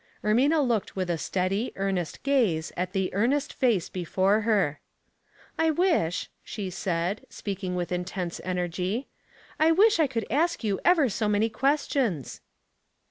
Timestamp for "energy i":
8.43-9.71